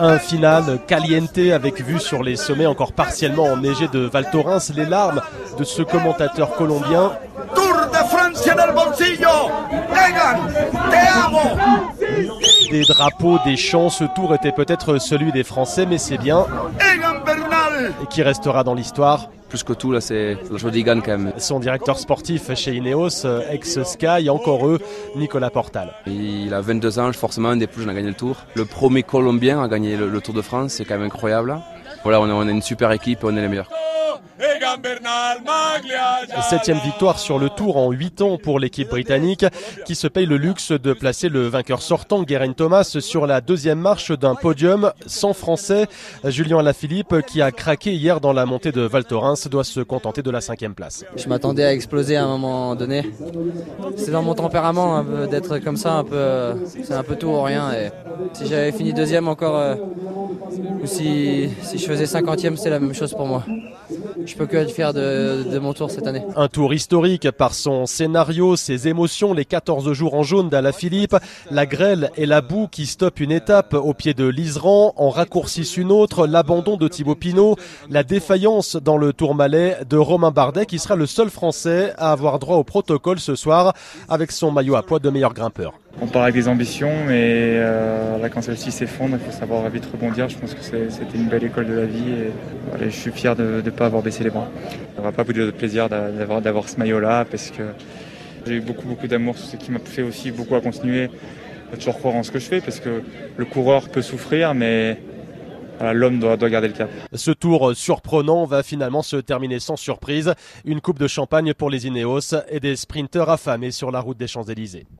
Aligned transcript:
Un 0.00 0.18
final 0.18 0.78
caliente 0.86 1.38
avec 1.52 1.80
vue 1.82 1.98
sur 1.98 2.22
les 2.22 2.36
sommets 2.36 2.66
encore 2.66 2.92
partiellement 2.92 3.44
enneigés 3.44 3.88
de 3.88 4.00
Val 4.00 4.30
Thorens, 4.30 4.72
les 4.74 4.84
larmes 4.84 5.20
de 5.58 5.64
ce 5.64 5.82
commentateur 5.82 6.54
colombien. 6.54 7.12
Tour 7.54 7.74
de 7.90 8.08
Francia 8.08 8.54
en 8.54 8.68
el 8.68 8.74
bolsillo. 8.74 9.50
Egan, 9.90 10.46
te 10.90 11.26
amo. 11.26 11.40
Des 12.70 12.82
drapeaux, 12.82 13.38
des 13.44 13.56
chants, 13.56 13.90
ce 13.90 14.04
tour 14.14 14.34
était 14.34 14.52
peut-être 14.52 14.98
celui 14.98 15.32
des 15.32 15.42
Français, 15.42 15.84
mais 15.84 15.98
c'est 15.98 16.18
bien. 16.18 16.46
Egan 16.78 17.24
Bernal. 17.24 17.92
Et 18.02 18.06
qui 18.06 18.22
restera 18.22 18.62
dans 18.62 18.74
l'histoire. 18.74 19.28
Plus 19.48 19.62
que 19.62 19.72
tout, 19.72 19.92
là, 19.92 20.00
c'est 20.00 20.36
la 20.50 20.58
chose 20.58 20.72
d'Egan 20.72 21.00
quand 21.00 21.18
même. 21.18 21.32
Son 21.38 21.58
directeur 21.58 21.98
sportif 21.98 22.54
chez 22.54 22.74
Ineos, 22.74 23.26
ex-Sky, 23.50 24.28
encore 24.28 24.66
eux, 24.66 24.78
Nicolas 25.16 25.50
Portal. 25.50 25.94
Il 26.06 26.52
a 26.52 26.60
22 26.60 26.98
ans, 26.98 27.12
forcément 27.12 27.48
un 27.48 27.56
des 27.56 27.66
plus 27.66 27.82
jeunes 27.82 27.90
à 27.90 27.94
gagner 27.94 28.08
le 28.08 28.14
tour. 28.14 28.36
Le 28.54 28.64
premier 28.64 29.02
Colombien 29.02 29.62
à 29.62 29.68
gagner 29.68 29.96
le, 29.96 30.20
Tour 30.20 30.34
de 30.34 30.42
France, 30.42 30.72
c'est 30.72 30.84
quand 30.84 30.96
même 30.96 31.06
incroyable. 31.06 31.58
Voilà, 32.02 32.20
on 32.20 32.40
a, 32.40 32.50
une 32.50 32.62
super 32.62 32.92
équipe, 32.92 33.20
on 33.22 33.36
est 33.36 33.40
les 33.40 33.48
meilleurs. 33.48 33.70
Septième 36.48 36.78
victoire 36.78 37.18
sur 37.18 37.38
le 37.38 37.48
tour 37.48 37.76
en 37.76 37.90
8 37.90 38.22
ans 38.22 38.38
pour 38.38 38.58
l'équipe 38.58 38.88
britannique 38.88 39.44
qui 39.84 39.94
se 39.94 40.06
paye 40.06 40.26
le 40.26 40.36
luxe 40.36 40.72
de 40.72 40.92
placer 40.92 41.28
le 41.28 41.46
vainqueur 41.46 41.82
sortant, 41.82 42.22
Guerin 42.22 42.52
Thomas, 42.52 42.84
sur 43.00 43.26
la 43.26 43.40
deuxième 43.40 43.78
marche 43.78 44.12
d'un 44.12 44.34
podium 44.34 44.92
sans 45.06 45.32
français. 45.32 45.86
Julien 46.24 46.58
Alaphilippe, 46.58 47.22
qui 47.26 47.42
a 47.42 47.50
craqué 47.50 47.92
hier 47.92 48.20
dans 48.20 48.32
la 48.32 48.46
montée 48.46 48.72
de 48.72 48.82
Val 48.82 49.04
Thorens, 49.04 49.48
doit 49.50 49.64
se 49.64 49.80
contenter 49.80 50.22
de 50.22 50.30
la 50.30 50.40
cinquième 50.40 50.74
place. 50.74 51.04
Je 51.16 51.28
m'attendais 51.28 51.64
à 51.64 51.72
exploser 51.72 52.16
à 52.16 52.24
un 52.24 52.28
moment 52.28 52.74
donné. 52.74 53.10
C'est 53.96 54.10
dans 54.10 54.22
mon 54.22 54.34
tempérament 54.34 55.04
d'être 55.30 55.58
comme 55.58 55.76
ça, 55.76 55.94
un 55.94 56.04
peu, 56.04 56.54
c'est 56.66 56.94
un 56.94 57.02
peu 57.02 57.16
tout 57.16 57.28
ou 57.28 57.42
rien. 57.42 57.72
Et 57.72 57.90
si 58.32 58.46
j'avais 58.46 58.72
fini 58.72 58.92
deuxième 58.92 59.28
encore, 59.28 59.56
euh, 59.56 59.74
ou 60.82 60.86
si, 60.86 61.48
je 61.48 61.86
faisais 61.86 62.06
cinquantième, 62.06 62.56
c'est 62.56 62.70
la 62.70 62.80
même 62.80 62.94
chose 62.94 63.12
pour 63.12 63.26
moi 63.26 63.44
je 64.28 64.36
peux 64.36 64.46
que 64.46 64.56
être 64.56 64.92
de, 64.92 65.58
mon 65.58 65.72
tour 65.72 65.90
cette 65.90 66.06
année. 66.06 66.22
Un 66.36 66.48
tour 66.48 66.74
historique 66.74 67.30
par 67.30 67.54
son 67.54 67.86
scénario, 67.86 68.56
ses 68.56 68.88
émotions, 68.88 69.32
les 69.32 69.44
14 69.44 69.92
jours 69.92 70.14
en 70.14 70.22
jaune 70.22 70.50
Philippe, 70.72 71.16
la 71.50 71.66
grêle 71.66 72.10
et 72.16 72.26
la 72.26 72.40
boue 72.40 72.68
qui 72.68 72.86
stoppent 72.86 73.20
une 73.20 73.32
étape 73.32 73.74
au 73.74 73.94
pied 73.94 74.14
de 74.14 74.26
l'Iseran, 74.26 74.92
en 74.96 75.08
raccourcissent 75.08 75.76
une 75.76 75.90
autre, 75.90 76.26
l'abandon 76.26 76.76
de 76.76 76.88
Thibaut 76.88 77.14
Pinot, 77.14 77.56
la 77.90 78.02
défaillance 78.02 78.76
dans 78.76 78.98
le 78.98 79.12
tour 79.12 79.34
malais 79.34 79.78
de 79.88 79.96
Romain 79.96 80.30
Bardet 80.30 80.66
qui 80.66 80.78
sera 80.78 80.96
le 80.96 81.06
seul 81.06 81.30
Français 81.30 81.94
à 81.96 82.12
avoir 82.12 82.38
droit 82.38 82.56
au 82.56 82.64
protocole 82.64 83.18
ce 83.20 83.34
soir 83.34 83.72
avec 84.08 84.32
son 84.32 84.50
maillot 84.50 84.76
à 84.76 84.82
poids 84.82 84.98
de 84.98 85.10
meilleur 85.10 85.32
grimpeur. 85.32 85.72
On 86.00 86.06
part 86.06 86.22
avec 86.22 86.34
des 86.34 86.46
ambitions, 86.46 86.92
mais 87.06 87.54
euh, 87.56 88.18
là, 88.18 88.28
quand 88.28 88.40
celle-ci 88.40 88.70
s'effondre, 88.70 89.16
il 89.20 89.24
faut 89.24 89.36
savoir 89.36 89.68
vite 89.68 89.84
rebondir. 89.86 90.28
Je 90.28 90.38
pense 90.38 90.54
que 90.54 90.62
c'était 90.62 91.16
une 91.16 91.26
belle 91.26 91.42
école 91.42 91.66
de 91.66 91.72
la 91.72 91.86
vie 91.86 92.12
et 92.80 92.84
je 92.84 92.90
suis 92.90 93.10
fier 93.10 93.34
de 93.34 93.60
ne 93.64 93.70
pas 93.70 93.86
avoir 93.86 94.02
baissé 94.02 94.22
les 94.22 94.30
bras. 94.30 94.48
Ça 94.94 95.02
va 95.02 95.10
pas 95.10 95.24
vous 95.24 95.32
de 95.32 95.50
plaisir 95.50 95.88
d'avoir 95.88 96.68
ce 96.68 96.76
maillot-là 96.78 97.24
parce 97.24 97.50
que 97.50 97.64
j'ai 98.46 98.54
eu 98.54 98.60
beaucoup, 98.60 98.86
beaucoup 98.86 99.08
d'amour, 99.08 99.36
ce 99.36 99.56
qui 99.56 99.72
m'a 99.72 99.80
fait 99.80 100.02
aussi 100.02 100.30
beaucoup 100.30 100.54
à 100.54 100.60
continuer, 100.60 101.10
à 101.72 101.76
toujours 101.76 101.98
croire 101.98 102.14
en 102.14 102.22
ce 102.22 102.30
que 102.30 102.38
je 102.38 102.46
fais 102.46 102.60
parce 102.60 102.78
que 102.78 103.02
le 103.36 103.44
coureur 103.44 103.88
peut 103.88 104.02
souffrir, 104.02 104.54
mais 104.54 104.98
l'homme 105.92 106.20
doit, 106.20 106.36
doit, 106.36 106.48
garder 106.48 106.68
le 106.68 106.74
cap. 106.74 106.90
Ce 107.12 107.32
tour 107.32 107.72
surprenant 107.74 108.44
va 108.44 108.62
finalement 108.62 109.02
se 109.02 109.16
terminer 109.16 109.58
sans 109.58 109.76
surprise. 109.76 110.32
Une 110.64 110.80
coupe 110.80 111.00
de 111.00 111.08
champagne 111.08 111.54
pour 111.54 111.70
les 111.70 111.88
Ineos 111.88 112.34
et 112.50 112.60
des 112.60 112.76
sprinteurs 112.76 113.30
affamés 113.30 113.72
sur 113.72 113.90
la 113.90 113.98
route 113.98 114.16
des 114.16 114.28
Champs-Élysées. 114.28 114.86